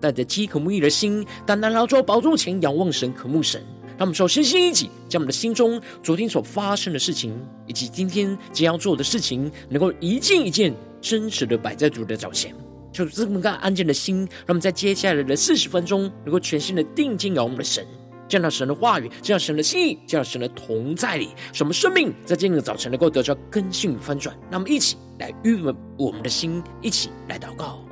[0.00, 3.62] 带着饥渴慕义的心，单单来到宝座前仰望神、渴慕神。
[3.98, 12.54] 让我们首先先一起将我们的心中昨天所发生的事情，以及今天将要做的事情，能够一件一件真实的摆在主的脚前。
[12.92, 17.86] 求主赐我们安静的心，让我们在接下来的四十分钟，能够全心的定睛仰望我们的神，
[18.26, 24.34] 见到神的话语，见到神的心意，见到神的同在里，使我们生命在今天的早晨能够得到更新与翻转。
[24.50, 27.89] 让我们一起来预备我们的心，一起来祷告。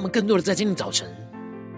[0.00, 1.14] 我们更多的在今天早晨，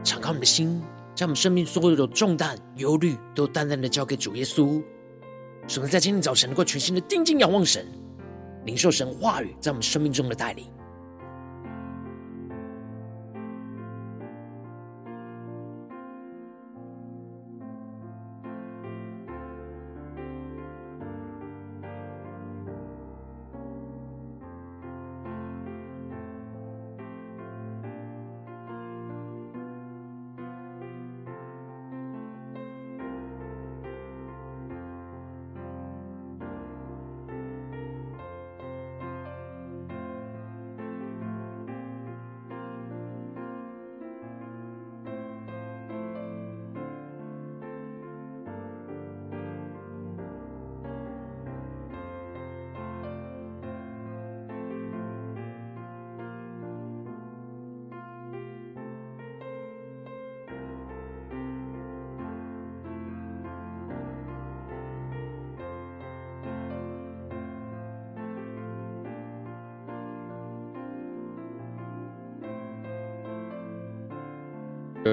[0.04, 0.80] 敞开我们的心，
[1.12, 4.80] 将我们生命所有的重担、忧虑，都淡淡的交给主耶稣。
[5.66, 7.84] 使我们在今天早晨能够全心的定睛仰望神，
[8.64, 10.66] 领受神话语在我们生命中的带领。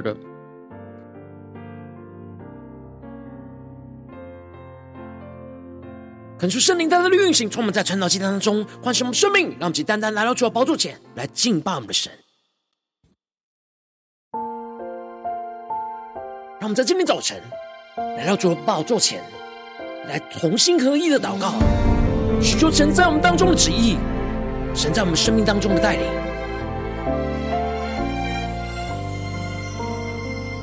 [0.02, 0.16] 的，
[6.38, 12.12] 恳求圣灵带来的运行，充满在晨祷祭坛当中，唤醒我们生命，让我们只单单来到主的宝座前来敬拜我们的神。
[16.62, 17.42] 让我们在今天早晨
[17.96, 19.24] 来到主的宝座前
[20.08, 21.54] 来同心合一的祷告，
[22.42, 23.98] 寻求神在我们当中的旨意，
[24.76, 26.28] 神在我们生命当中的带领。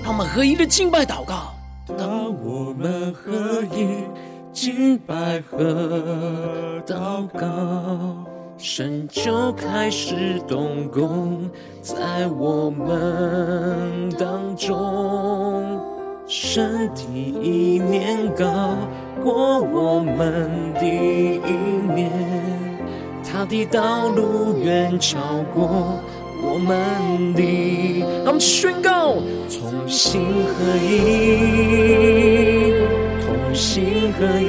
[0.07, 1.53] 让我们合一的敬拜祷告。
[1.99, 4.05] 当我们合一
[4.53, 8.25] 敬拜和祷告，
[8.57, 11.51] 神就开始动工
[11.83, 15.81] 在我们当中。
[16.29, 18.77] 神的意念高
[19.25, 21.51] 过我们的意
[21.93, 22.13] 念，
[23.25, 25.19] 他的道路远超
[25.53, 25.99] 过。
[26.49, 27.43] 我们的，
[28.25, 29.17] 让我们宣告，
[29.51, 32.73] 同心合一，
[33.27, 34.45] 同心合一。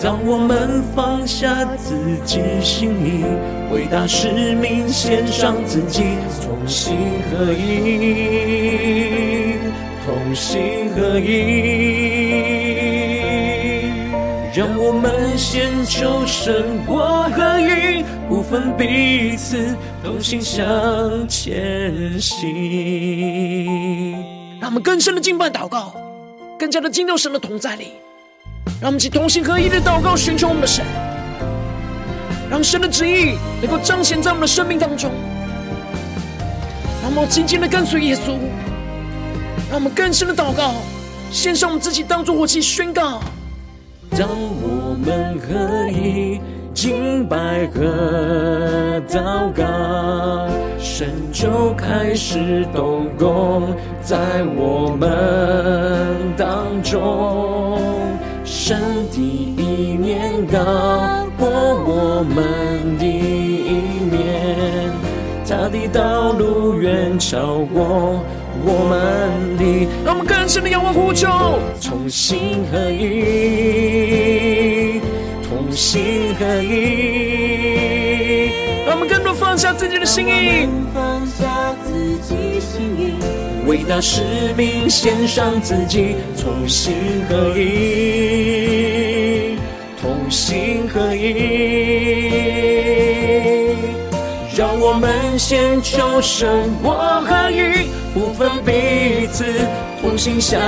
[0.00, 3.24] 当我们放下自己心意，
[3.74, 6.04] 伟大使命献上自己，
[6.40, 6.96] 同心
[7.28, 9.56] 合一，
[10.06, 11.30] 同心合一。
[14.54, 18.04] 让我们先求神国合一。
[18.50, 20.66] 分彼此，同心向
[21.28, 24.12] 前行。
[24.60, 25.94] 让我们更深的敬拜祷告，
[26.58, 27.92] 更加的进入神的同在里。
[28.80, 30.84] 让我们去同心合一的祷告，寻求我们的神，
[32.50, 35.12] 让神的旨意能够彰显在我们的生命当中。
[37.02, 38.36] 让我们紧紧的跟随耶稣，
[39.70, 40.74] 让我们更深的祷告，
[41.30, 43.22] 献上我们自己当作活祭宣告。
[44.10, 46.40] 当我们合一。
[46.72, 49.64] 敬拜和祷告，
[50.78, 54.16] 神就开始动工在
[54.56, 55.10] 我们
[56.36, 57.78] 当中。
[58.44, 58.78] 神
[59.10, 60.58] 的一面高
[61.38, 64.90] 过我们的一面，
[65.46, 68.20] 他的道路远超过
[68.64, 68.96] 我们
[69.58, 69.64] 的。
[70.04, 71.28] 让我们更深的仰望呼求，
[71.82, 75.00] 同心合一。
[75.70, 78.50] 同心合一，
[78.84, 83.14] 让我们更多放下自己的心意，放下自己心意，
[83.68, 84.20] 为大使
[84.56, 86.92] 命献上自己，同心
[87.28, 89.54] 合一，
[90.02, 91.36] 同心合一。
[94.56, 99.44] 让我们先求生活合一，不分彼此，
[100.00, 100.60] 同心向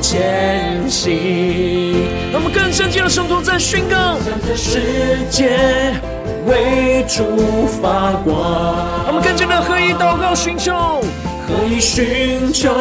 [0.00, 1.94] 前行。
[2.32, 4.80] 让我们更深进的圣徒在宣告，让这世
[5.30, 5.94] 界
[6.46, 8.34] 为主发光。
[9.04, 10.72] 让我们更加的合一祷告寻求，
[11.46, 12.74] 合一寻求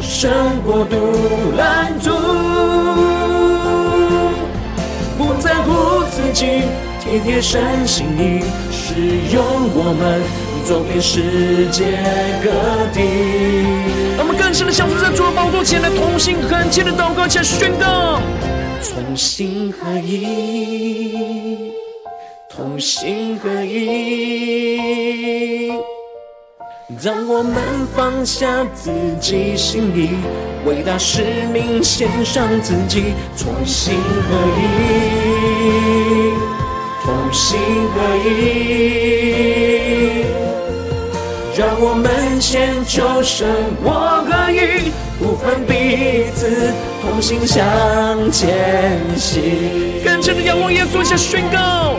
[0.00, 0.30] 胜
[0.64, 0.96] 国度
[1.56, 2.10] 蓝图，
[5.16, 6.62] 不在乎自己，
[6.98, 8.42] 体贴神心意，
[8.72, 8.94] 使
[9.32, 10.20] 用我们
[10.64, 11.84] 走遍世界
[12.42, 12.50] 各
[12.92, 13.00] 地。
[14.18, 18.20] 我们更深的降服在主的宝座前来同心合意的祷告，且宣告，
[18.94, 21.72] 同心合一，
[22.48, 24.80] 同心合一。
[27.02, 27.56] 当我们
[27.94, 28.90] 放下自
[29.20, 30.10] 己心意，
[30.66, 31.22] 为大使
[31.52, 33.94] 命献上自己，同心
[34.28, 34.60] 合一，
[37.04, 37.58] 同心
[37.94, 39.69] 合一。
[41.60, 43.46] 让我们先求生
[43.84, 43.90] 活
[44.24, 46.72] 合一，不分彼此，
[47.02, 47.60] 同心向
[48.32, 50.00] 前行。
[50.02, 51.96] 跟着的仰望耶稣，下宣告。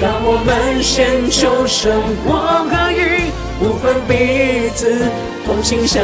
[0.00, 1.90] 让我们先求生
[2.24, 5.02] 活合一，不分彼此，
[5.44, 6.00] 同心向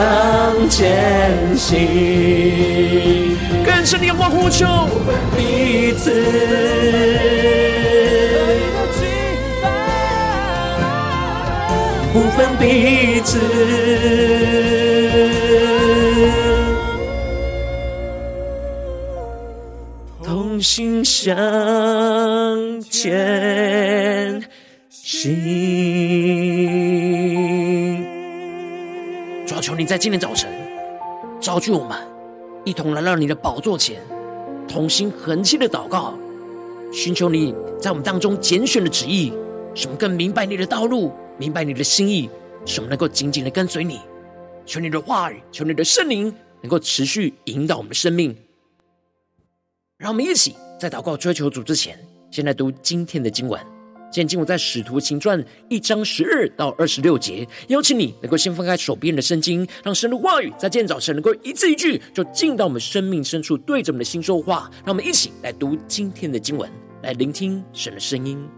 [0.68, 3.36] 前行。
[3.64, 6.10] 跟着的仰望呼求，不分彼此，
[12.16, 13.38] 不分彼此。
[20.24, 21.36] 同心向
[22.80, 24.42] 前
[24.88, 25.30] 行。
[29.46, 30.50] 主要求你在今天早晨
[31.38, 31.98] 召聚我们，
[32.64, 34.00] 一同来到你的宝座前，
[34.66, 36.14] 同心恒切的祷告，
[36.90, 39.34] 寻求你在我们当中拣选的旨意，
[39.74, 42.28] 使我们更明白你的道路，明白你的心意，
[42.64, 44.00] 使我们能够紧紧的跟随你。
[44.64, 48.36] 求你的话语，求你的圣灵能够持续引导我们的生命。
[49.98, 51.98] 让我们一起在祷告追求主之前，
[52.30, 53.60] 先来读今天的经文。
[54.10, 57.46] 今天经文在《使徒行传》一章十二到二十六节。
[57.68, 64.70] 邀请你能够先翻开手边的圣经，让神的话语在今天早晨能够一字一句，就进到我们生命深处，对着我们的心说话。
[64.84, 66.70] 让我们一起来读今天的经文，
[67.02, 68.48] 来聆听神的声音。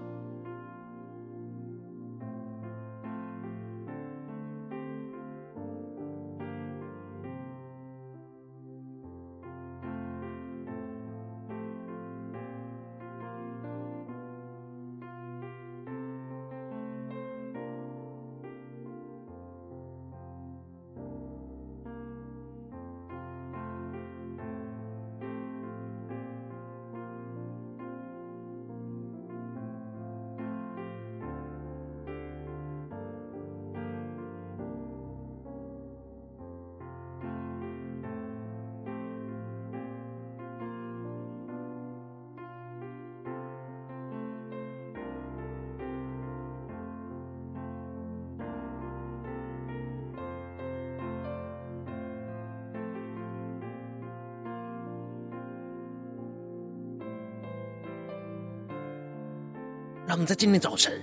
[60.09, 60.99] 让我们在今天早晨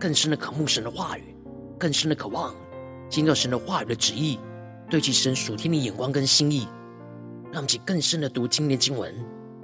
[0.00, 1.36] 更深的渴慕神的话语，
[1.78, 2.54] 更深的渴望
[3.10, 4.40] 听到神的话语的旨意，
[4.88, 6.66] 对其神属天的眼光跟心意。
[7.52, 9.14] 让我们去更深的读今天经文，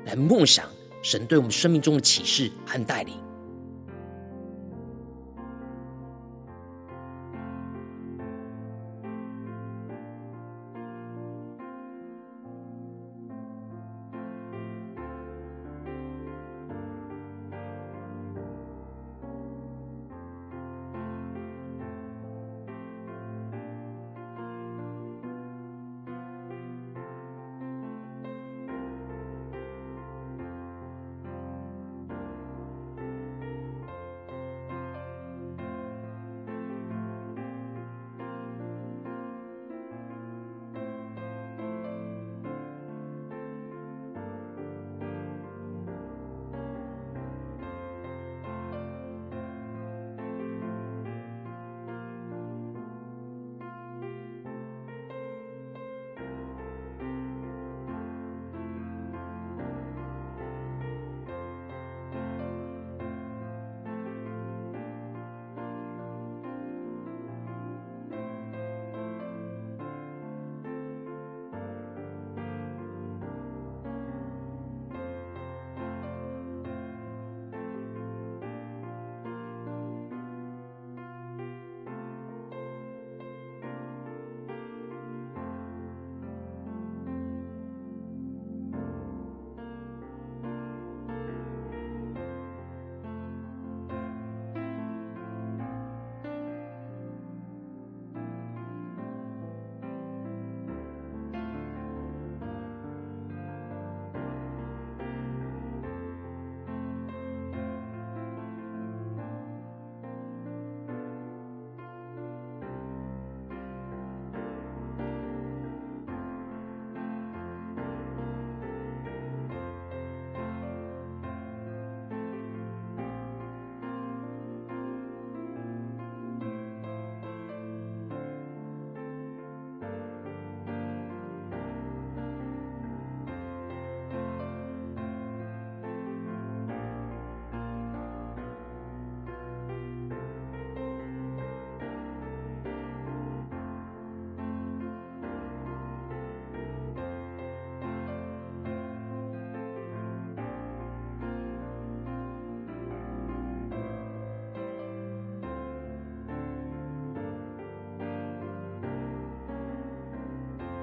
[0.04, 0.66] 来梦想
[1.02, 3.18] 神对我们生命中的启示和带领。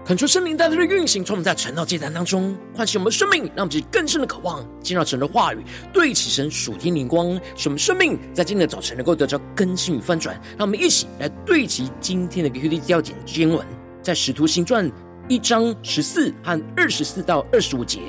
[0.10, 5.64] 恳求圣灵带来的运行，从我们在晨祷祭坛当中唤醒我们的生命，让我们更深的渴望进入神的话语，
[5.94, 10.34] 对齐神属天灵光，使我们生命在今天的早晨能够得到更新与翻转。
[10.58, 13.64] 让我们一起来对齐今天的 QD 调简经文，
[14.02, 14.92] 在使徒行传
[15.28, 18.00] 一章十四和二十四到二十五节，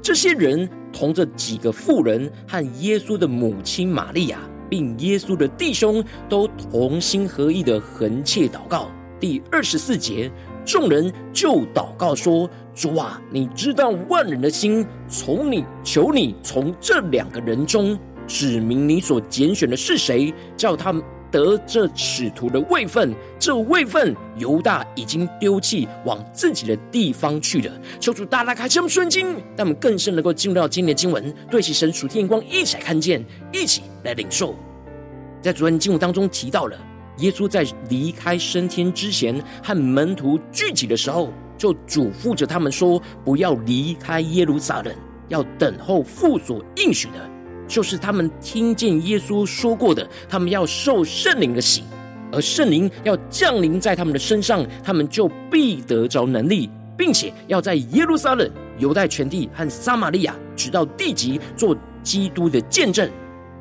[0.00, 4.38] 这些人同着几个妇人和耶稣的母亲玛利亚，
[4.68, 8.88] 并耶稣的弟兄，都同心合意的恒切祷告。
[9.18, 10.30] 第二十四节。
[10.70, 17.98] 众人就祷告说：“主啊，你知道万人的心，从你求你从这两个人中
[18.28, 23.12] 指明你所拣选的是谁，叫他们得这使徒的位分。
[23.36, 27.72] 这位分犹大已经丢弃，往自己的地方去了。
[27.98, 34.54] 求主大大开这么顺经，让我们更深能够进入到今天的经文，对其神属天光，一起来看见，一起来领受。
[35.42, 36.78] 在昨天经文当中提到了。”
[37.18, 44.94] 耶稣在离开升天之前，和门徒聚集的时候，就嘱咐着他们说：“不要离开耶路撒冷，
[45.28, 47.30] 要等候父所应许的，
[47.68, 51.82] 就是他们听见耶稣说过的，他们要受圣灵的洗，
[52.32, 63.10] 而圣灵要降临在他们的身上，他们就必得着能力，并且要在耶路撒冷、犹太全地和撒玛利亚，直到地极，做基督的见证。”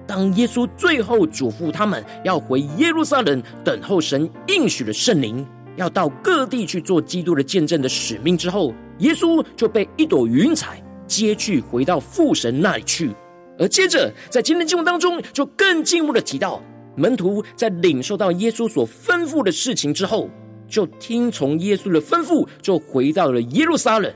[0.10, 13.12] 当耶稣最后嘱咐他们要回耶路撒冷等候神应许的圣灵，要到各地去做基督的见证的使命之后，耶稣就被一朵云彩接去，回到父神那里去。
[13.60, 16.60] 而接着在今天经文当中，就更进一步的提到，
[16.96, 20.28] 门徒在领受到耶稣所吩咐的事情之后，
[20.68, 24.12] 就听从耶稣的吩咐，就回到了耶路撒冷，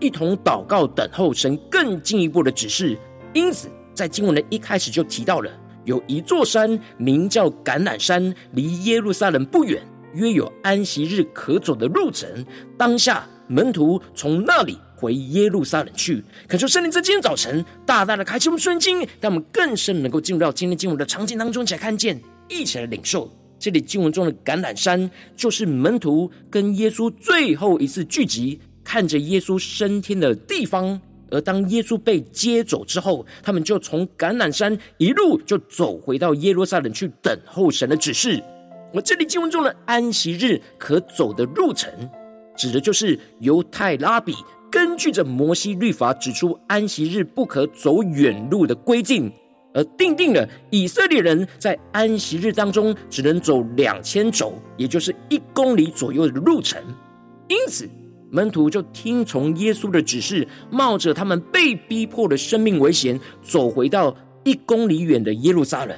[0.00, 2.98] 一同祷告等候神更进一步的指示。
[3.32, 3.68] 因此。
[3.94, 5.50] 在经文的一开始就提到了，
[5.84, 9.82] 有一座山名叫橄榄山，离耶路撒冷不远，
[10.14, 12.28] 约有安息日可走的路程。
[12.76, 16.22] 当下门徒从那里回耶路撒冷去。
[16.46, 23.30] 恳求圣灵在今天早晨大大的开启我们顺经，让我们更深能够进入到今天经文的场景当中，一起来看见，一起来领受。
[23.58, 30.98] 这里经文中的橄榄山，就是门徒跟耶稣最后一次聚集，看着耶稣升天的地方。
[31.30, 38.42] 而当耶稣被接走之后，他们就从橄榄山一路就走回到耶路撒冷去等候神的指示。
[38.92, 41.88] 而这里经文中的安息日可走的路程，
[42.56, 44.34] 指的就是犹太拉比
[44.70, 49.32] 根据着摩西律法指出安息日不可走远路的规定，
[49.72, 56.82] 而定定了以色列人在安息日当中只能走两千肘，也就是一公里左右的路程。
[57.48, 57.88] 因此，
[58.30, 65.96] 门徒就听从耶稣的指示，冒着他们被逼迫的生命危险，走回到一公里远的耶路撒冷。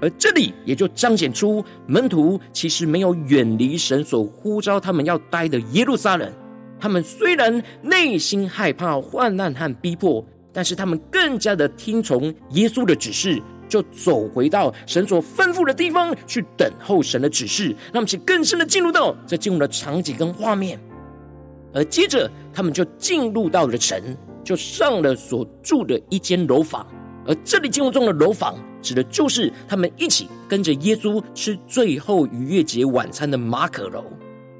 [0.00, 6.30] 而这里也就彰显出门徒其实没有远离神所呼召他们要待的耶路撒冷。
[6.78, 17.68] 他们虽然内心害怕患难和逼迫，但是他们更加的听从耶稣的指示，就走回到神所吩咐的地方去等候神的指示。
[17.92, 20.78] 让我们去更深的进入到这进入的场景跟画面。
[21.76, 24.00] 而接着，他们就进入到了城，
[24.42, 26.86] 就上了所住的一间楼房。
[27.26, 34.04] 而这里经文中的楼房，指的就是他们一起跟着耶稣吃最后逾越节晚餐的马可楼。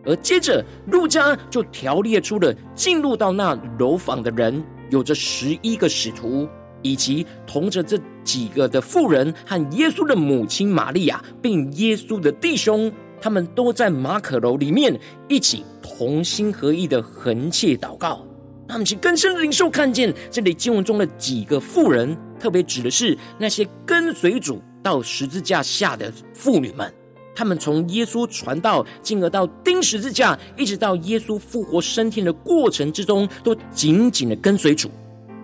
[0.04, 6.46] 而接着，路加就条列出了进入到那楼房的人，有着十一个使徒，
[6.82, 12.92] 以及同着这几个的妇人和耶稣的母亲玛利亚，并耶稣的弟兄。
[13.20, 18.25] 他们都在马可楼里面一起同心合意的恒切祷告。
[18.68, 26.92] 他们去更深的领受看见这里经文中的几个妇人，特别指的是那些跟随主到十字架下的妇女们。
[27.32, 34.90] 他们从耶稣传道，进而到钉十字架，一直到耶稣复活升天的过程之中，都紧紧的跟随主，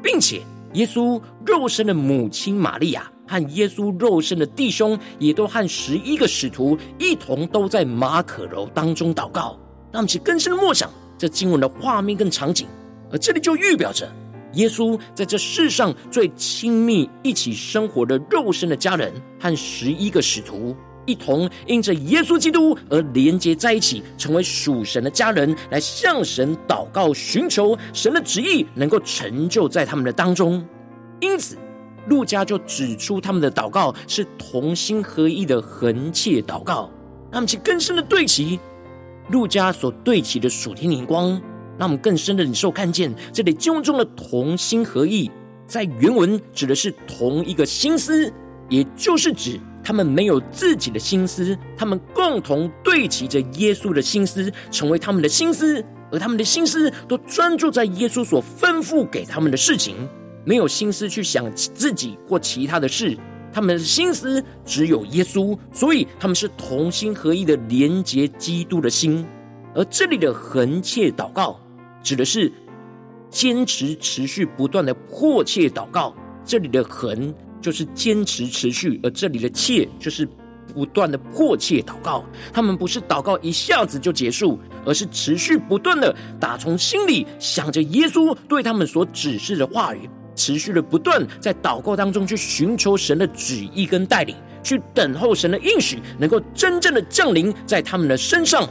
[0.02, 0.40] 并且
[0.72, 3.11] 耶稣肉身的母亲玛利亚。
[3.26, 9.58] 和耶稣肉身的弟兄，也都和十一个使徒一同都在马可楼当中祷告。
[9.90, 12.66] 让我们去更深的默想这经文的画面跟场景，
[13.10, 14.10] 而这里就预表着
[14.54, 20.74] 耶稣在这世上最亲密一起生活的肉身的家人，和十一个使徒
[21.04, 30.64] 一同因着耶稣基督而连接在一起，成为属神的家人，来向神祷告，寻求神的旨意能够成就在他们的当中。
[31.20, 31.56] 因此。
[32.08, 36.90] 路家就指出，他们的祷告是同心合意的恒切祷告。
[37.30, 38.60] 让我们去更深的对齐
[39.30, 41.30] 路家所对齐的属天灵光，
[41.78, 45.30] 让我们更深的领受看见这里经文中的同心合意，
[45.66, 48.30] 在原文指的是同一个心思，
[48.68, 55.82] 也就是指他们没有自己的心思，他们共同对齐着耶稣的心思，成为他们的心思。
[56.10, 59.96] 而他们的心思都专注在耶稣所吩咐给他们的事情，
[60.44, 63.16] 没有心思去想自己或其他的事。
[63.52, 69.26] 他们的心思只有耶稣，所以他们是同心合意的连接基督的心。
[69.74, 71.60] 而这里的恒切祷告，
[72.02, 72.50] 指的是
[73.28, 76.14] 坚持、持续、不断的迫切祷告。
[76.44, 80.26] 这里的恒就是坚持、持续，而这里的切就是
[80.74, 82.24] 不断的迫切祷告。
[82.52, 90.08] 他们不是祷告一下子就结束，而是持续不断的打从心里想着耶稣对他们所指示的话语。
[90.34, 98.68] 持续的不断在祷告当中去寻求神的旨意跟带领，去等候神的应许能够真正的降临在他们的身上，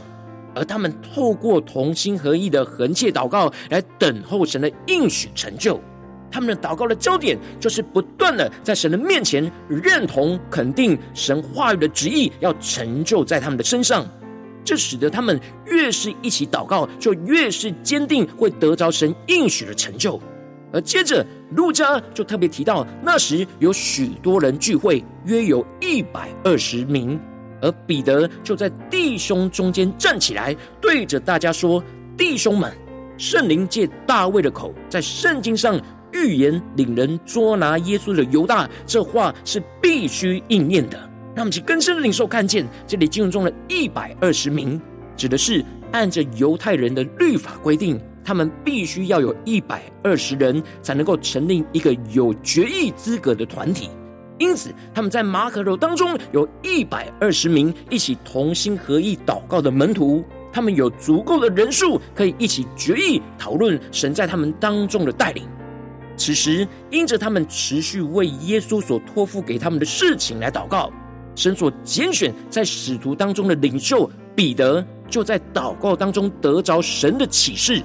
[0.54, 5.80] 而他们透过同心合意的恒切祷告来等候神的应许成就。
[6.30, 14.06] 他们的祷告的焦点就是不断的在神的面前认同肯定神话语的旨意要成就在他们的身上，
[14.64, 20.18] 这使得他们越是一起祷告，就越是坚定会得着神应许的成就。
[20.72, 27.18] 而接着，路加就特别提到，那时有许多人聚会，约有一百二十名。
[27.60, 31.80] 而彼得就在弟兄中间站起来，对着大家说
[32.18, 32.72] ：“弟兄们，
[33.16, 35.80] 圣灵借大卫的口，在圣经上
[36.12, 40.98] 预言领人捉拿耶稣的犹大，这话是必须应验的。”
[41.34, 44.80] 让我们去更深的领受看见，这里经文中的一百二十名，
[45.16, 48.00] 指的是按着犹太人的律法规定。
[48.24, 53.88] 他们必须要有一百二十人才能够成立一个有决议资格的团体，
[54.38, 65.44] 因此他们在马可楼当中有一百二十名一起同心合意祷告的门徒，他们有足够的人数可以一起决议讨论神在他们当中的带领。
[66.16, 70.92] 此时，因着他们持续为耶稣所托付给他们的事情来祷告，
[71.34, 77.82] 神所拣选在使徒当中的领袖彼得，就在祷告当中得着神的启示。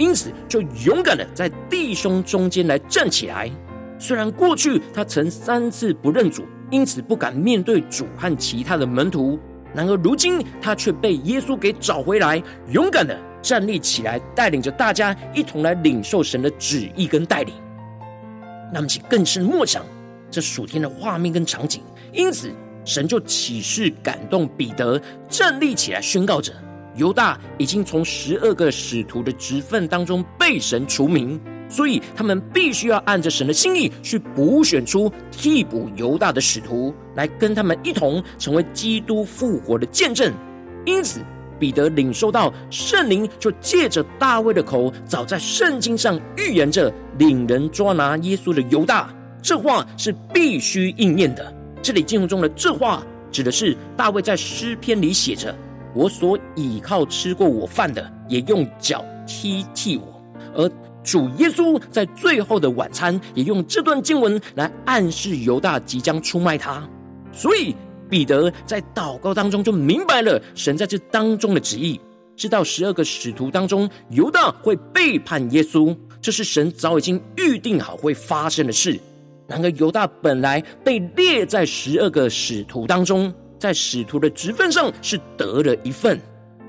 [0.00, 3.50] 因此，就勇敢的在弟兄中间来站起来。
[3.98, 9.38] 虽然过去他曾三次不认主，因此不敢面对主和其他的门徒，
[9.74, 17.54] 然而如今他却被耶稣给找回来，勇敢的站立起来，带领着大家一同来领受神的旨意跟带领。
[18.72, 19.84] 那么，其更深默想
[20.30, 21.82] 这属天的画面跟场景。
[22.10, 22.50] 因此，
[22.86, 26.54] 神就启示感动彼得站立起来，宣告着。
[26.96, 40.32] 犹大已经从十二个使徒的职分当中被神除名，所以他们必须要按着神的心意去补选出替补犹大的使徒，来跟他们一同成为基督复活的见证。
[40.84, 41.20] 因此，
[41.58, 49.08] 彼得领受到圣灵，就借着大卫的口，早在圣经上预言着领人捉拿耶稣的犹大，
[49.42, 51.54] 这话是必须应验的。
[51.82, 55.54] 这里经文中的这话，指的是大卫在诗篇里写着。
[55.94, 60.22] 我所倚靠吃过我饭的，也用脚踢踢我。
[60.54, 60.70] 而
[61.02, 66.88] 主耶稣在最后的晚餐，也用这段经文来暗示犹大即将出卖他。
[67.32, 67.74] 所以
[68.08, 72.00] 彼得在祷告当中就明白了神在这当中的旨意，
[72.36, 78.98] 知道十二个使徒当中犹大会背叛耶稣，这是神早已经预定好会发生的事。
[79.46, 83.32] 然而犹大本来被列在十二个使徒当中。
[83.60, 86.18] 在使徒的职分上是得了一份，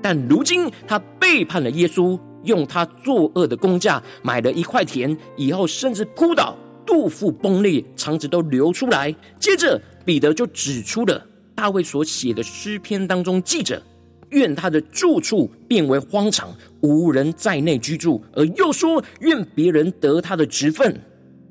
[0.02, 9.12] 但如今他背叛了耶稣，用他作恶的工价买了一块田，以后甚至扑倒、肚腹崩裂，肠子都流出来。
[9.40, 13.82] 接着彼得就指出了大卫所写的诗篇当中记着：
[14.28, 21.00] 愿他的住处变为荒场，无人在内居住；而又说愿别人得他的职分，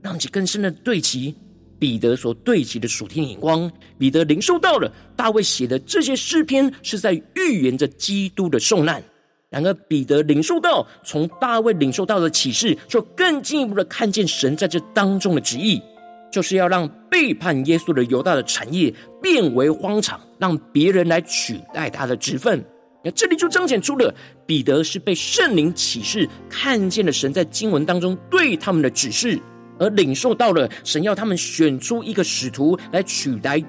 [0.04, 1.36] 让其更深的对齐。
[1.82, 9.04] 彼得所对齐的属天眼光，彼得领受到了大卫写的这些诗篇是在预言着基督的受难。
[9.50, 15.82] 然而，彼得领受到从大卫领受到的启示，就更进一步的看见神在这当中的旨意，
[16.32, 22.63] 就是要让背叛耶稣的犹大的产业变为荒场，让别人来取代他的职分。
[23.04, 24.13] 那这里就彰显出了
[24.46, 29.39] 彼得是被圣灵启示，看见了神在经文当中对他们的指示。
[29.82, 33.60] 而领受到了神要他们选出一个使徒来取代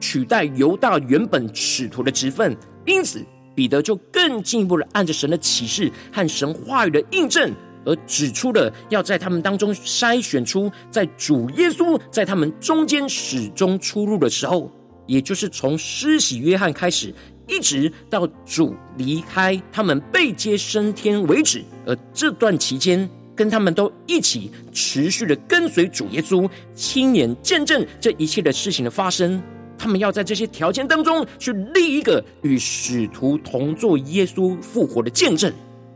[0.00, 3.22] 取代犹大原本使徒的职分，因此
[3.54, 7.52] 彼得就更进一步的按着神的启示和神话语的印证，
[7.84, 14.72] 而指出了要在他们当中筛选出在主耶稣在他们中间始终出入的时候，
[15.06, 17.12] 也就是从施洗约翰开始，
[17.46, 23.10] 一直到主离开他们被接升天为止，而这段期间。
[23.38, 29.40] 跟他们都一起持续的跟随主耶稣，亲眼见证这一切的事情的发生。
[29.78, 35.52] 他们要在这些条件当中去立一个与使徒同作耶稣复活的见证。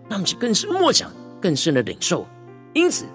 [0.08, 2.24] 他们就更是默想，更深的领受。
[2.74, 3.06] 因此，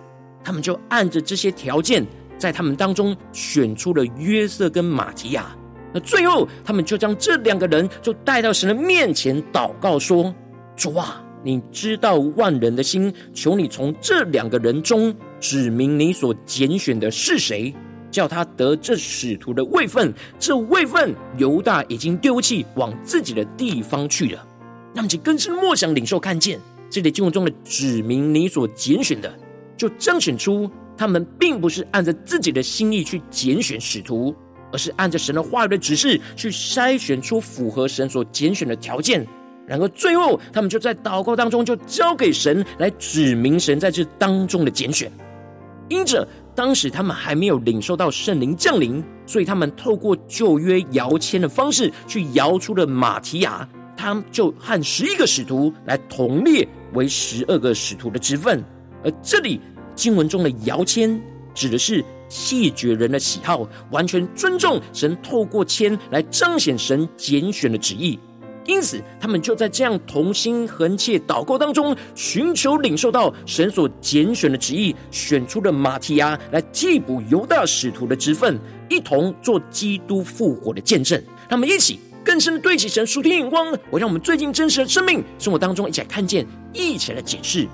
[0.44, 2.06] 他们就按着这些条件，
[2.38, 5.56] 在他们当中选出了约瑟跟马提亚。
[5.94, 10.36] 那最后，他们就将这两个人就带到神的面前祷告说
[10.76, 17.74] ：“主啊，你知道万人的心，求你从这两个人中指明你所拣选的是谁。”
[18.10, 24.48] 叫他得这使徒的位分，这位分犹大已经丢弃，往自己的地方去了。
[24.96, 26.58] 那么，就更是默想领受看见
[26.90, 29.32] 这里经文中的指明你所拣选的，
[29.76, 34.34] 就彰显出他们并不是按着自己的心意去拣选使徒，
[34.72, 39.28] 而是按着神的话语的指示去筛选出符合神所拣选的条件。
[39.68, 45.12] 然而，最后他们就在祷告当中就交给神来指明神在这当中的拣选，
[45.90, 46.28] 因着。
[46.56, 58.64] 当时他们还没有领受到圣灵降临，所以他们透过旧约摇签的方式去摇出了马提亚，他就和十一个使徒来同列为十二个使徒的职分。
[59.04, 59.62] 而这里
[59.94, 61.22] 经文中的摇签
[61.54, 68.18] 指的是弃绝人的喜好，完全尊重神透过签来彰显神拣选的旨意。
[68.68, 81.20] 因此，他们就在这样同心恒切祷告当中，寻求领受到神所拣选的旨意，选出了马提亚来替补犹大使徒的职分，一同做基督复活的见证。
[81.48, 87.66] 他们一起更深的对齐神属天眼光，我让我们最近真实的生命生活当中一起来看见，一起来检视。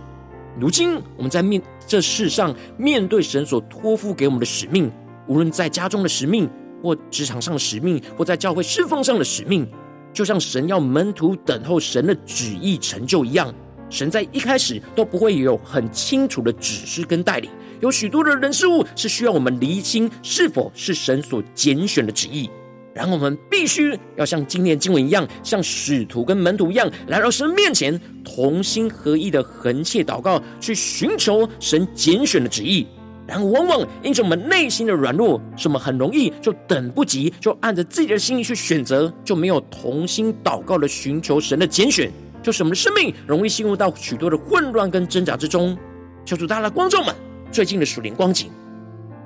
[0.60, 4.92] 如今我们在面这世上面对神所托付给我们的使命，
[5.26, 6.48] 无论在家中的使命，
[6.84, 9.68] 或职场上的使命，或在教会侍奉上的使命。
[10.14, 13.54] 就像神要门徒等候神的旨意成就一样，
[13.90, 17.50] 神在一开始都不会有很清楚的指示跟带领，
[17.82, 22.50] 有许多的人事物是需要我们厘清是否是神所拣选的旨意。
[22.94, 32.86] 然后我们必须要像今天经文一样，像使徒跟门徒一样，来到神面前，同心合意的恒切祷告，去寻求神拣选的旨意。
[33.26, 45.78] 然而，往往因着我们内心的软弱，是我们很容易就等不及，就按着自己的心意去选择，就没有同心祷告的寻求神的拣选，就是我们的生命容易陷入到许多的混乱跟挣扎之中。
[46.26, 47.16] 求主，大家的观众们，
[47.52, 48.50] 最近的属灵光景，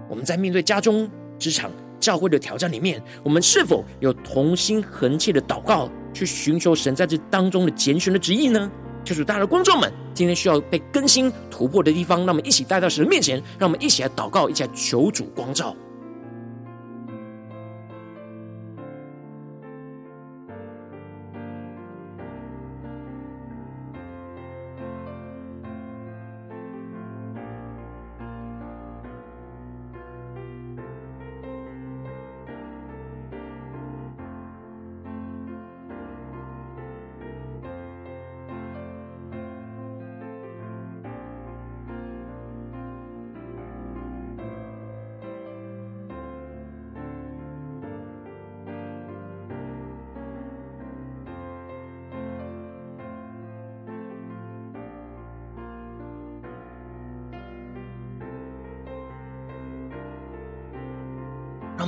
[0.07, 8.71] 我们在面对家中、职场、教会的挑战里面，我们是否有同心恒切的祷告，去寻求神在这当中的拣选的旨意呢？
[9.03, 15.75] 求主，大家的观众们，今天需要被更新突破的地方，让我们一起带到神的面前，让我们一起来祷告，一起来求主光照。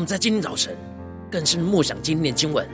[0.09, 0.75] 在今天早晨
[1.29, 2.67] 更深默想今天的经文，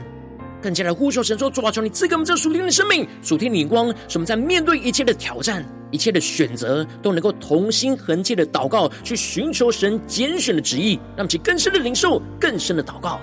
[0.62, 13.20] 更加的呼求神说：“主啊，求你赐给我们这属天的生命、属天的眼光，使我们在面对一切的挑战、一切的选择，都能够同心恒切的祷告，去寻求神拣选的旨意，让其更深的领受、更深的祷告。”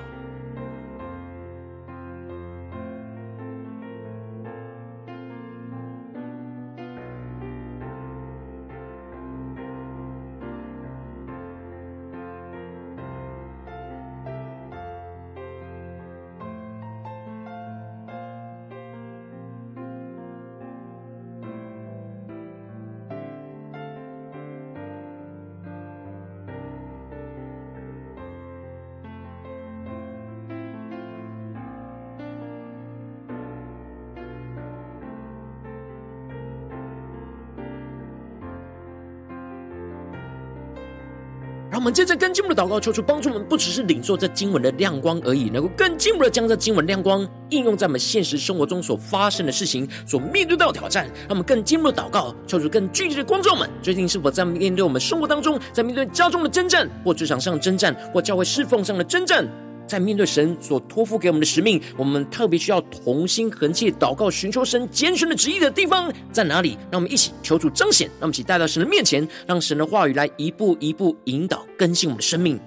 [41.74, 51.06] 让我们接着更进一步的祷告，求主帮助我们，不只是领受这经文的亮光而已，能够更进一步的将这经文亮光应用在我们现实生活中所发生的事情、所面对到的挑战。
[51.22, 59.44] 让我们更进一步的祷告，求主更具体的光照我们，最近是否在面对我们生活当中，在面对家中的征战，或职场上的征战，或教会侍奉上的征战。
[59.88, 66.78] 在面对神所托付给我们的使命，我们特别需要同心恒切祷告，寻求神拣选的旨意的地方在哪里？
[66.92, 72.60] 让我们一起求主彰显，让我们一起带到神的面前，让神的话语来一步一步引导更新我们的生命。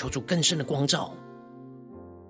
[0.00, 1.14] 求出更深的光照。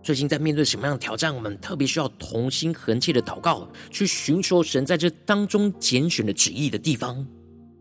[0.03, 7.15] 最近在面对什么样的挑战，我们特别需要同心恒切的祷告，去寻求神在这当中拣选的旨意的地方，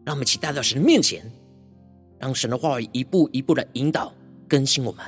[0.06, 1.26] 让我们一起带到神的面前，
[2.20, 4.14] 让神的话语一步一步的引导
[4.48, 5.04] 更新我们。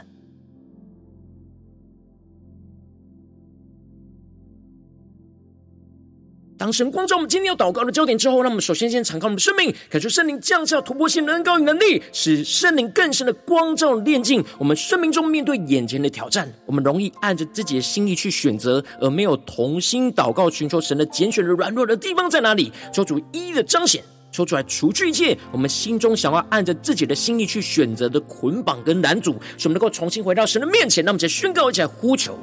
[6.62, 16.48] 当神光照我们今天要祷告的焦点之后，让我们首先先敞开我们的生命，感受圣灵降下突破性的恩膏与能力，使圣灵更深的光照炼净我们生命中面对眼前的挑战。
[16.68, 22.72] 我们容易按着自己的心意去选择，而没有同心祷告，寻求神的拣选的软弱的地方在哪里？
[22.94, 31.04] 求主一一的彰显，求主来除去一切我们心中想要按着自己的心意去选择的捆绑跟拦阻，使我们能够重新回到神的面前。
[31.04, 32.38] 让我们再宣告，一起来呼求。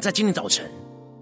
[0.00, 0.70] 在今天早晨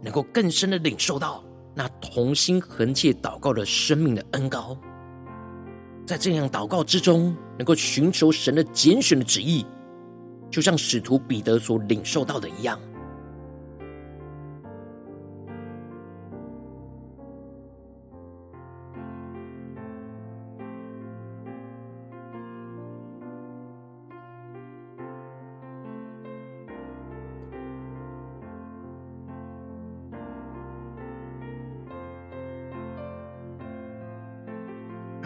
[0.00, 1.42] 能够更深的领受到
[1.74, 4.76] 那同心恒切祷告的生命的恩高，
[6.06, 9.66] 在这样祷告之中，能够寻求神的拣选的旨意，
[10.50, 12.78] 就像使徒彼得所领受到的一样。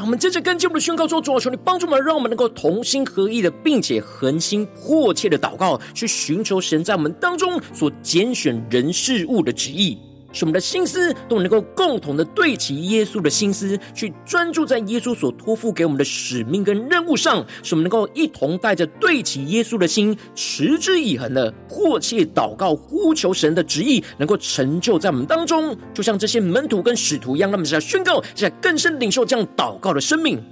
[0.03, 9.97] 我们接着跟进我们的宣告说：主啊，求你帮助我们，让我们能够同心合意的，并且恒心迫切的祷告，去寻求神在我们当中所拣选人事物的旨意。
[10.33, 17.45] 使我们的心思都能够共同的对齐耶稣的心思，去专注在耶稣所托付给我们的使命跟任务上。
[17.63, 25.77] 使我们能够一同带着对齐耶稣的心，持之以恒的迫切祷告，呼求神的旨意能够成就在我们当中。
[25.95, 30.43] 就像这些门徒跟使徒一样，那么在宣告，在更深领受这样祷告的生命。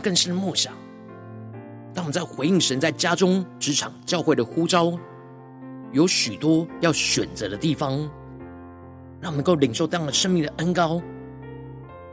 [0.00, 0.72] 更深的默想，
[1.94, 4.92] 当我们在回应神在家中、职场、教会的呼召，
[5.92, 7.98] 有许多要选择的地方，
[9.20, 11.00] 让我们能够领受这样的生命的恩膏，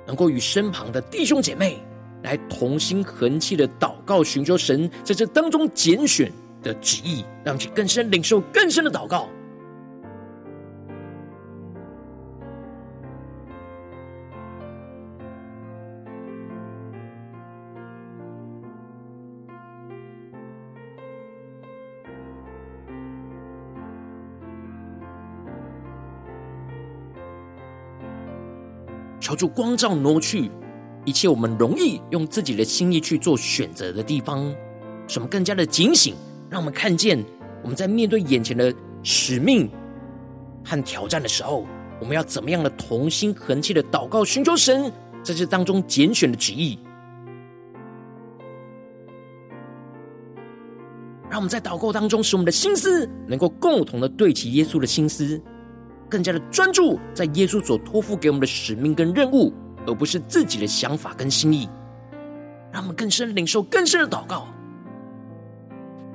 [0.06, 1.82] 能够与身旁的弟兄姐妹
[2.24, 6.32] 来同心恒气的祷告，寻求神在这当中拣选
[6.64, 9.30] 的旨意，让我们去更深领受更深的祷告。
[29.28, 30.50] 求主光照挪去
[31.04, 34.50] 一切我们容易用自己的心意去做选择的地方，
[35.06, 36.16] 使我们更加的警醒，
[36.50, 37.22] 让我们看见
[37.62, 39.70] 我们在面对眼前的使命
[40.64, 41.66] 和挑战的时候，
[42.00, 44.90] 我们要怎么样的同心恒切的祷告，寻求神
[45.22, 46.80] 在这当中拣选的旨意。
[51.30, 55.42] 让我们在祷告当中，使我们的心思能够共同的对齐耶稣的心思。
[56.10, 59.54] 更加的专注在耶稣所托付给我们的使命跟任务，
[59.86, 61.70] 而不是自己的想法跟心意。
[62.72, 64.48] 让我们更深领受更深的祷告。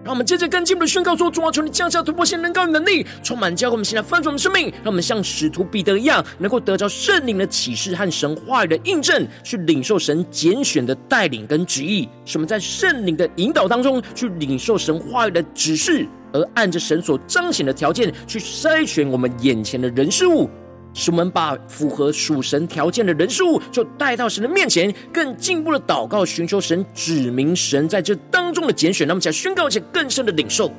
[0.04, 12.08] 让我们接着跟进我们的宣告说：主啊，求你降下突破性能高能力，充满教会我们现在翻转我们生命，让我们像使徒彼得一样，能够得着圣灵的启示和神话语的印证，去领受神拣选的带领跟旨意。
[12.24, 16.04] 使我们在圣灵的引导当中，去领受神话语的指示。
[16.32, 20.48] 而按着神所彰显的条件去筛选我们眼前的人事物，
[20.94, 30.72] 使我们把符合属神条件的人事物就带到神的面前，更进一步的祷告，寻求神指明神在这当中的拣选，那么想宣告一些更深的领受。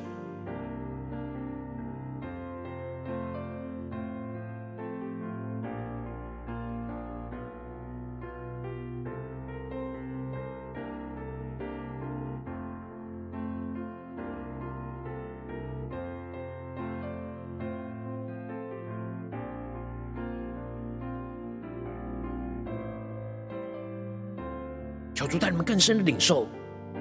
[25.24, 26.46] 求主带你们更深的领受，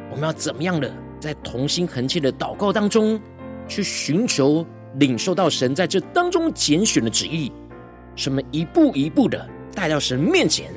[0.10, 3.20] 我们要怎么样的在同心恒切的祷告当中，
[3.68, 7.52] 去寻求领受到神在这当中拣选的旨意，
[8.16, 10.72] 什么一步一步的带到神面前，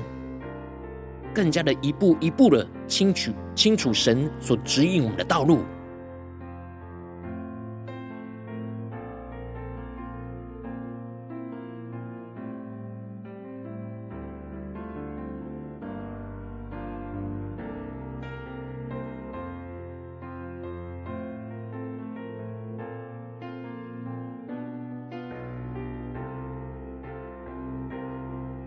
[1.32, 5.60] 更加的一步一步的清楚清楚神所指引我们的道路。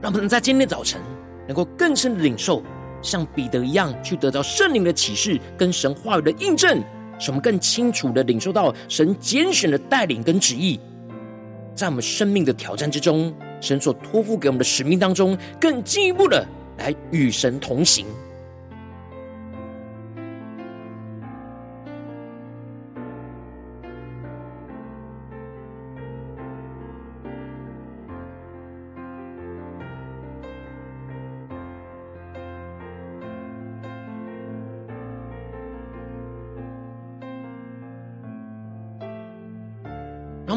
[0.10, 1.00] 让我们在今天早晨
[1.48, 2.64] 能够更深的领受，
[3.00, 6.84] 像彼得一样去得到圣灵的启示跟神话语的印证，
[7.20, 10.80] 使我们更清楚的领受到神拣选的带领跟旨意，
[11.76, 16.44] 在我们生命的挑战之中，神所托付给我们的使命当中，更进一步的
[16.80, 18.08] 来与神同行。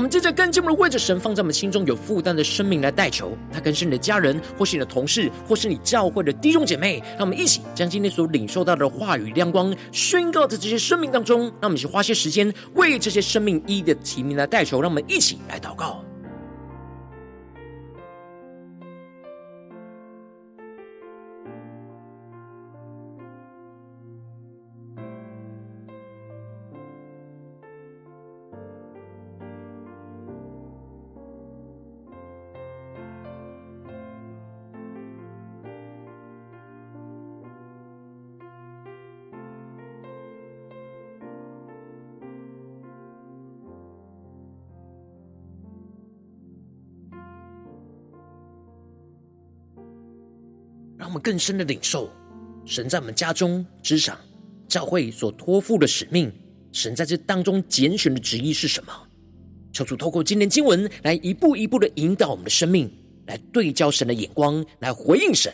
[0.03, 7.01] 我们接着更进一步的为着神放在我们心中有负担的生命来代求，他可能是你的家人，或是你的同事，或是你教会的弟兄姐妹。
[7.11, 11.43] 让我们一起将今天所领受到的话语亮光宣告在这些生命当中。
[11.43, 14.83] 让我们去花些时间为这些生命一一的提名来代求。
[14.83, 16.02] 让我们一起来祷告。
[51.23, 52.13] 更深的领受
[52.65, 54.19] 神在我们家中、之上、
[54.69, 56.33] 教会所托付的使命，
[56.73, 58.93] 神在这当中拣选的旨意是什么？
[59.73, 62.93] 求主透过今天经文来一步一步的引导我们的生命，
[63.27, 65.53] 来对焦神的眼光，来回应神。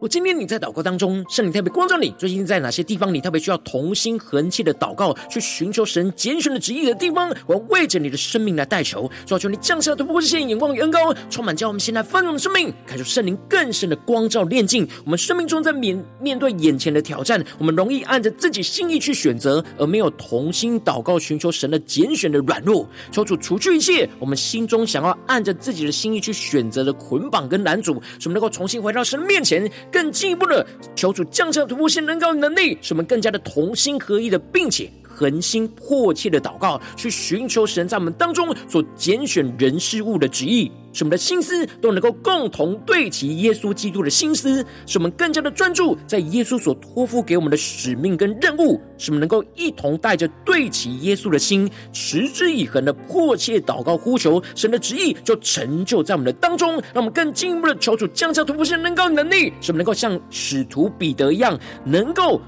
[0.00, 29.70] 我今天你在祷告当中，圣灵特别光照你，最近在哪些地方你特别需要同心合气的祷告，去寻求神拣选的旨意的地方，我要为着你的生命来代求，主要求你降下突破性眼光与恩膏，充满叫我们现在丰盛的生命，开出圣灵更深的光照炼净我们生命中在面面对眼前的挑战，我们容易按着自己心意去选择，而没有同心祷告寻求神的拣选的软弱，求主除去一切我们心中想要按着自己的心意去选择的捆绑跟拦阻，使我们能够重新回到神面前。
[29.90, 34.90] 更进一步的求主降下突破性能高能力，使我们更加的同心合一的，并且
[35.20, 56.72] 恒心迫切的祷告，去寻求神在我们当中所拣选人事物的旨意，使我们的心思都能够共同对齐耶稣基督的心思，使我们更加的专注在耶稣所托付给我们的使命跟任务，使我们能够一同带着对齐耶稣的心，持之以恒的迫切祷告呼求神的旨意，就成就在我们的当中。
[56.94, 62.40] 让我们更进一步的求主降下突破性能高能力，使我们能够像使徒彼得一样，能够。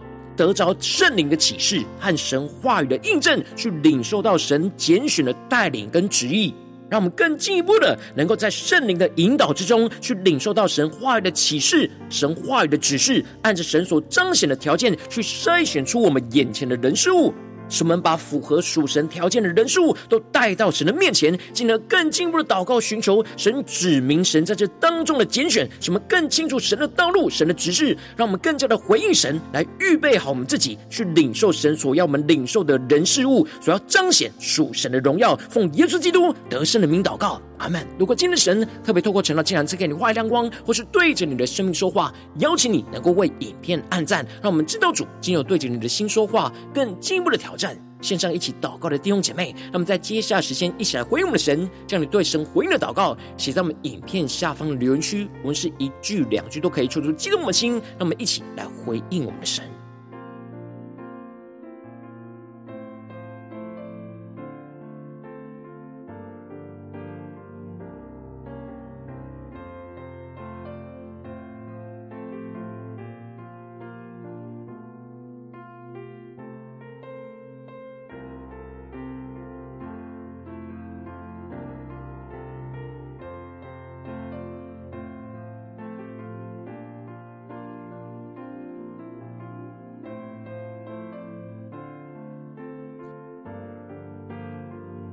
[0.43, 6.53] 得着圣灵的启示和神话语的印证，去领受到神拣选的带领跟旨意，
[6.90, 17.32] 让我们更进一步的能够在圣灵的引导之中，去领受到神话语的启示、神话语的指示，按着神所彰显的条件，去筛选出我们眼前的人事物。
[17.73, 35.35] 使我们把符合属神条件的人数都带到神的面前，进而更进一步的祷告，寻求神指明神在这当中的拣选，使我们更清楚神的道路、神的指示，让我们更加的回应神，来预备好我们自己去领受神所要我们领受的人事物，所要彰显属神的荣耀。
[35.49, 37.41] 奉耶稣基督得胜的名祷告。
[37.63, 37.87] 阿们。
[37.99, 47.77] 如果今天神特别透过晨祷，竟然赐给你画一亮光，或是对着你的生命说话，邀请你能够为影片按赞，让我们知道主今有对着你的心说话，更进一步的挑战。
[48.01, 57.75] 线上一起祷告的弟兄姐妹，那么在接下来时间一起来回应我们的神，将你对神回应的祷告写在我们影片下方的留言区，无论是一句两句都可以，触动激动我们的心。
[57.75, 59.65] 让我们一起来回应我们的神。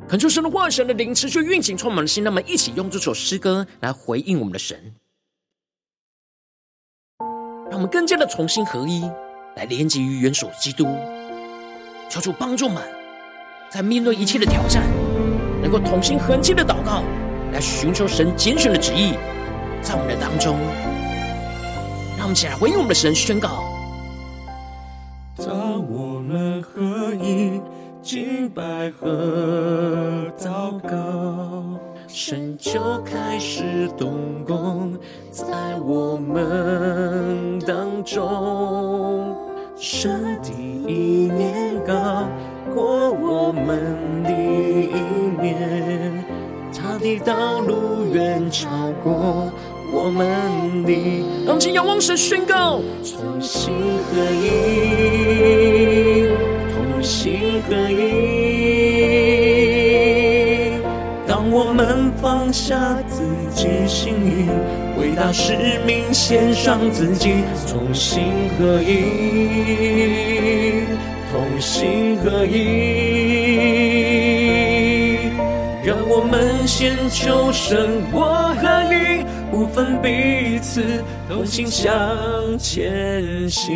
[0.10, 2.24] 恳求神的话，神的灵持续运行，充满了心。
[2.24, 4.76] 那么，一起用这首诗歌来回应我们的神，
[7.70, 9.04] 让我们更加的同心合一，
[9.56, 10.88] 来连接于元首基督。
[12.10, 12.84] 求主帮助们，
[13.70, 14.84] 在面对一切的挑战，
[15.62, 17.04] 能够同心合气的祷告，
[17.54, 19.14] 来寻求神拣选的旨意，
[19.84, 20.58] 在我们的当中。
[22.18, 23.64] 让我们起来回应我们的神，宣告：
[25.38, 27.62] 当我们合一。
[28.10, 34.98] 敬敬拜和祷告，神就开始动工
[35.30, 35.46] 在
[35.86, 39.38] 我们当中。
[39.78, 40.54] 神第
[40.92, 42.28] 一年高
[42.74, 44.96] 过我们的一
[45.40, 46.26] 年，
[46.74, 48.68] 他的道路远超
[49.04, 49.52] 过
[49.94, 50.92] 我们的。
[51.46, 53.72] 让我们仰望神宣告，同心
[54.10, 54.48] 合一，
[56.28, 56.29] 同
[57.02, 58.00] 心合一。
[61.28, 63.24] 当我们放下自
[63.54, 64.50] 己心意，
[65.00, 65.54] 为大使
[65.86, 68.24] 命献上自己，同心
[68.58, 70.84] 合一，
[71.32, 72.58] 同心合一。
[75.82, 81.90] 让我们先求神我和你，不分彼此，同心向
[82.60, 83.72] 前行。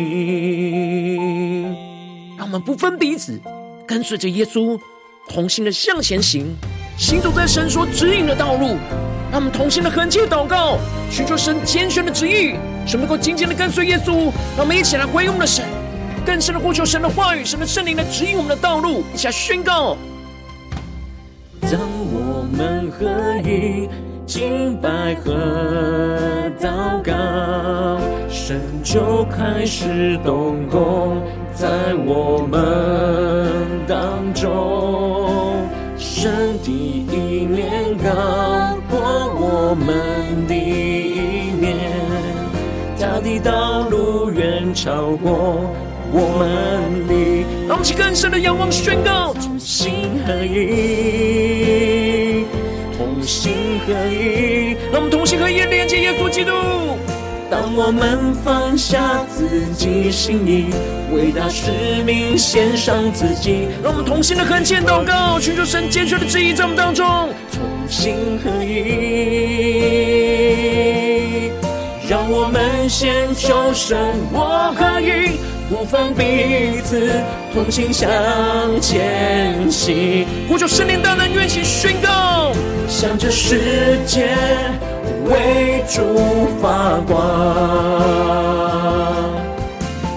[2.36, 3.40] 让我们不分彼此，
[3.86, 4.78] 跟随着耶稣，
[5.28, 6.54] 同心的向前行，
[6.98, 8.76] 行走在神所指引的道路。
[9.30, 10.78] 让我们同心的恒切祷告，
[11.10, 12.54] 寻求神拣选的旨意，
[12.86, 14.30] 使能够紧紧的跟随耶稣。
[14.56, 15.64] 让我们一起来回应我们的神，
[16.24, 19.02] 更深的呼求神的话语，神的圣灵来指引我们的道路。
[19.12, 19.96] 一起来宣告。
[21.62, 21.80] 当
[22.12, 23.06] 我们合
[23.48, 23.88] 一，
[24.26, 31.20] 敬拜和祷告，神就开始动工
[31.54, 33.46] 在我们
[33.86, 35.62] 当中。
[35.96, 38.10] 神的意念高
[38.90, 38.98] 过
[39.36, 41.76] 我们的意念，
[42.98, 45.70] 他的道路远超过
[46.12, 47.14] 我们的。
[47.68, 52.44] 让我们更深的仰望宣告，同心合一，
[52.96, 53.52] 同心
[53.86, 54.76] 合一。
[54.90, 56.50] 让我们同心合一，连接耶稣基督。
[57.54, 59.46] 当我们放下自
[59.76, 60.66] 己心意，
[61.14, 61.70] 为大使
[62.04, 63.68] 命献上自己。
[63.80, 67.06] 让我们同心的恳切祷告，寻求神拣选的旨意在我们当中。
[67.52, 68.74] 同心合一，
[72.08, 73.96] 让我们先求神
[74.32, 75.38] 我合一。
[75.70, 77.08] 不分彼此，
[77.54, 78.10] 同心向
[78.80, 80.26] 前行。
[80.48, 82.52] 呼求圣灵大能愿行宣告，
[82.88, 84.36] 向这世界
[85.24, 86.02] 为主
[86.60, 87.16] 发光，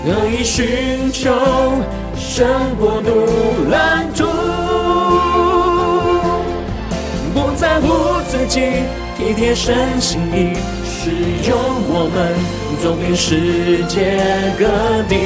[0.06, 1.32] 乐意寻求
[2.16, 2.48] 神
[2.80, 3.10] 国度
[3.70, 4.26] 蓝图，
[7.34, 8.62] 不在乎自己，
[9.18, 11.12] 体贴神心意，使
[11.50, 11.58] 用
[11.90, 12.18] 我们。
[12.80, 14.20] 走遍世界
[14.56, 14.68] 各
[15.10, 15.18] 地，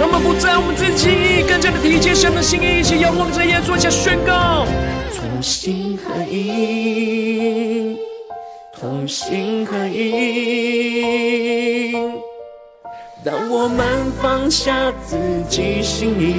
[0.00, 4.64] 让我们不在我们自己，更加的体贴神的心意，一起仰望着耶稣，一起宣告：
[5.14, 7.94] 同心合一，
[8.80, 11.02] 同心合一。
[13.24, 13.84] 当我们
[14.22, 15.18] 放下自
[15.48, 16.36] 己心意，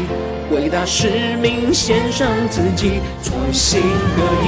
[0.49, 1.09] 为大使
[1.41, 4.47] 命献上自己，同心合一。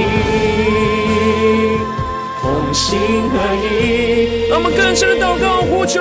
[2.40, 6.00] 同心合一，让我们更深的祷告呼求，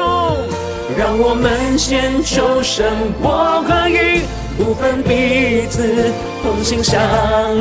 [0.97, 2.85] 让我们先求神
[3.21, 4.21] 我可以，
[4.57, 6.11] 不分彼此，
[6.43, 6.99] 同心向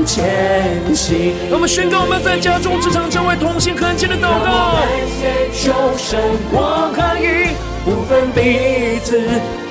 [0.05, 1.33] 前行。
[1.49, 4.29] 让我们宣告，我们在家中、职场成为同心恒切的祷告。
[4.45, 4.83] 让我们
[5.21, 5.23] 先
[5.53, 6.19] 求神
[6.53, 7.55] 我合一，
[7.85, 9.21] 不分彼此，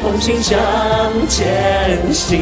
[0.01, 0.57] 同心向
[1.27, 2.39] 前行。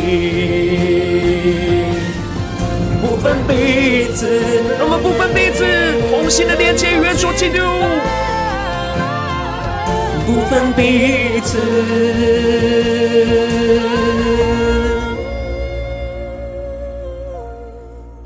[3.02, 4.42] 不分彼此，
[4.80, 5.66] 让我们不分彼此，
[6.10, 7.58] 同心的连接，元首基督。
[10.28, 11.58] 不分彼此，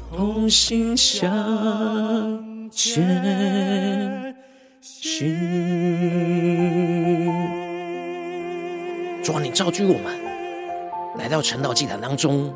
[0.10, 1.30] 同心向
[2.72, 4.34] 前
[4.82, 5.38] 行。
[9.22, 10.06] 主啊，你召聚我们
[11.20, 12.52] 来到晨祷祭坛当中。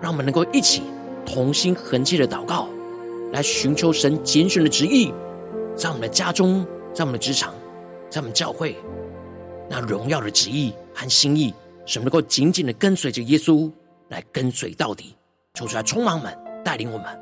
[0.00, 0.84] 让我们能够一起
[1.26, 2.66] 同心恒切的祷告，
[3.32, 5.12] 来寻求神拣选的旨意，
[5.76, 7.52] 在我们的家中，在我们的职场，
[8.12, 8.76] 在我们教会，
[9.70, 11.54] 那荣耀的旨意和心意，
[11.86, 13.72] 什么能够紧紧的跟随着耶稣，
[14.08, 15.16] 来跟随到底。
[15.54, 17.21] 求出来充满我们，带领我们。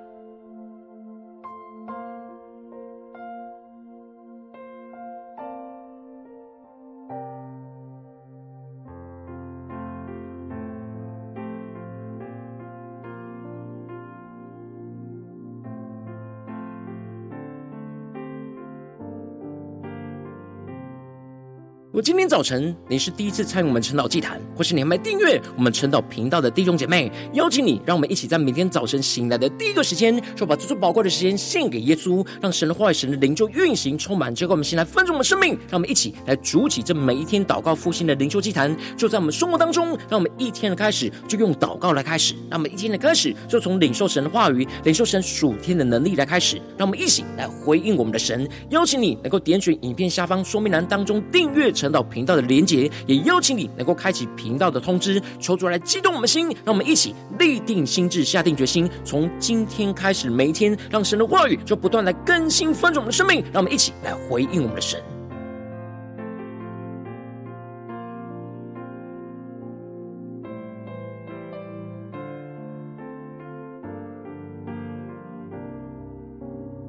[22.03, 48.48] 今天早晨你是第一次参与我们晨祷祭坛，或是你还没订阅我们晨祷频道的弟兄姐妹，邀请你，让我们一起在每天早晨醒来的第一个时间，就把这最宝贵的时间献给耶稣，让神的话语、神的灵就运行充满，结果我们先来分盛我们生命，让我们一起来主起这每一天祷告复兴的灵修祭坛，就在我们生活当中，让我们一天的开始就用祷告来开始，让我们一天的开始就从领受神的话语、领受神属天的能力来开始，让我们一起来回应我们的神。
[48.70, 51.70] 邀请你能够点选影片下方说明栏当中订阅。
[51.80, 65.01] 成到频道的连结，也邀请你能够开启频道的通知，求主来激动我们的心，让我们一起立定心智，下定决心，从今天开始，每一天，让神的话语就不断来更新翻转我们的生命，让我们一起来回应我们的神。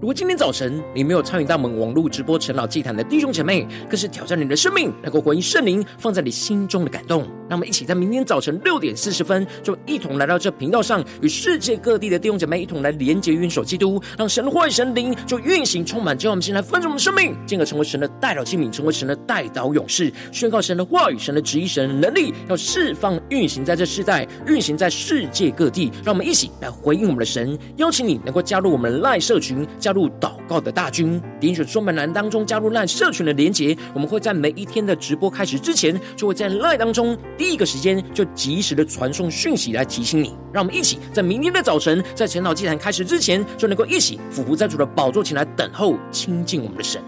[0.02, 7.22] 如果今天早晨你没有参与到我们网络直播晨祷祭坛的弟兄姐妹，更是挑战你的生命，能够回应圣灵放在你心中的感动。
[7.47, 16.18] 让我们一起在明天早晨六点四十分，就一同来到这频道上，与世界各地的弟兄姐妹一同来连接、元首基督，让神的、神灵就运行充满。
[16.18, 25.91] 叫我们先来分盛我们生命，进而成为神的代祷器皿，成为神的代祷勇士，宣告神的话语、神的旨意、神的能力，要释放、运行在这世代，运行在世界各地。
[26.04, 33.77] 让我们一起来回应我们的神，邀请你能够加入我们的赖社群，加加入祷告的大军，点选说明栏当中加入赖社群的连结。
[33.93, 40.33] 我们会在每一天的直播开始之前，就会在赖当中第一个时间就及时的传送讯息来提醒你。
[40.53, 47.01] 让我们一起在明天的早晨，在晨祷祭坛开始之前，就能够一起俯伏在主的宝座前来等候亲近我们的神。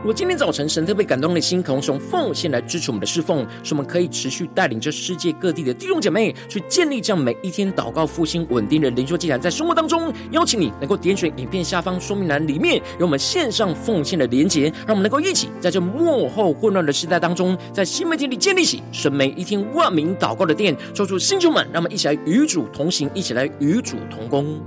[0.00, 24.58] 如果今天早晨神特别感动的心，可能是用奉献来支持我们的侍奉，使我们可以持续带领着世界各地的弟兄姐妹去建立这样每一天祷告复兴稳定的灵修祭坛，在生活当中，邀请你能够点选影片下方说明栏里面有我们线上奉献的连结，让我们能够一起在这幕后混乱的时代当中，在新媒体里建立起神每一天万名祷告的殿，说出星球们，让我们一起来与主同行，一起来与主同工。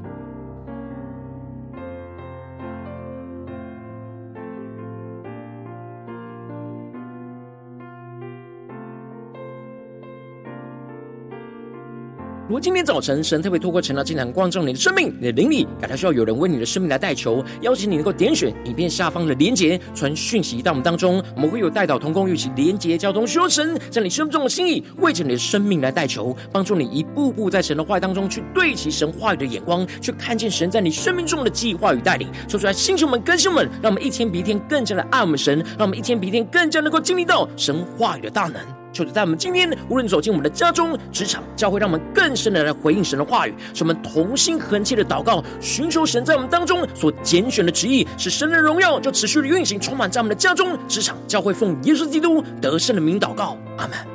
[12.53, 32.29] 如果今天早晨神特别透过晨祷祭坛光照你的生命，你的灵里感到需要有人为你的生命来代求，邀请你能够点选影片下方的连结，传讯息到我们当中，我们会有代祷同工一起连结交通，需要神在你生命中的心意，为着你的生命来代求，帮助你一步步在神的话语当中去对齐神话语的眼光，去看见神在你生命中的计划与带领。
[32.47, 38.82] 说出来，星球们、更新们，让我们一天比一天更加的爱我们神，让我们一天比一天更加能够经历到神话语的大能。
[38.93, 54.12] 求主在我们今天，无论走进我们的家中、职场、教会，让我们更深的来回应神的话语，使我们同心恒切的祷告，寻求神在我们当中所拣选的旨意，使神的荣耀就持续的运行，充满在我们的家中、职场、教会，奉耶稣基督得胜的名祷告，阿门。